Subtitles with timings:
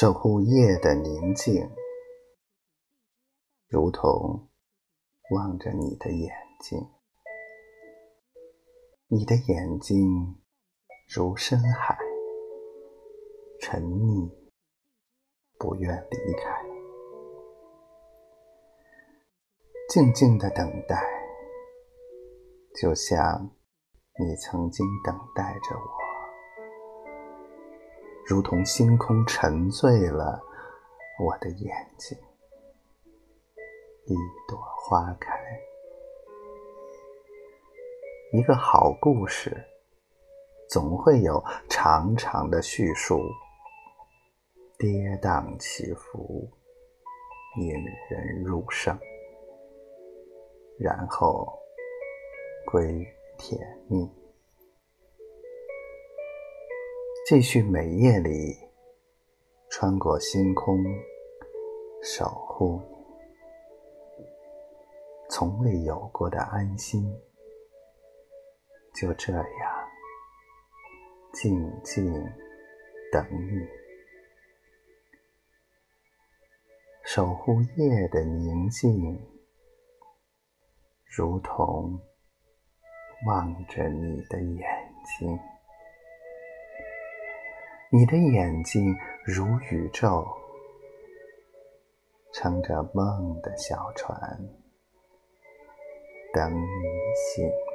[0.00, 1.68] 守护夜的宁静，
[3.66, 4.48] 如同
[5.32, 6.30] 望着你的眼
[6.60, 6.78] 睛。
[9.08, 10.40] 你的眼睛
[11.12, 11.98] 如深海，
[13.60, 14.32] 沉溺，
[15.58, 16.64] 不愿离开，
[19.88, 20.96] 静静的等待，
[22.80, 23.50] 就像
[24.20, 26.07] 你曾经等待着我。
[28.28, 30.38] 如同星空沉醉了
[31.18, 32.14] 我的眼睛，
[34.04, 34.14] 一
[34.46, 35.32] 朵花开。
[38.34, 39.56] 一个好故事，
[40.68, 43.18] 总会有长长的叙述，
[44.78, 46.50] 跌宕起伏，
[47.58, 47.72] 引
[48.10, 48.94] 人入胜，
[50.78, 51.58] 然后
[52.70, 53.08] 归于
[53.38, 53.58] 甜
[53.88, 54.06] 蜜。
[57.28, 58.56] 继续每夜里
[59.68, 60.82] 穿过星空，
[62.02, 62.80] 守护
[64.16, 64.24] 你，
[65.28, 67.04] 从未有过的安心，
[68.94, 69.44] 就这样
[71.34, 72.10] 静静
[73.12, 73.68] 等你，
[77.04, 79.20] 守护夜的宁静，
[81.04, 82.00] 如同
[83.26, 85.38] 望着你的眼睛。
[87.90, 88.94] 你的眼睛
[89.24, 90.28] 如宇宙，
[92.34, 94.38] 乘着梦的小船，
[96.34, 96.64] 等你
[97.14, 97.67] 醒。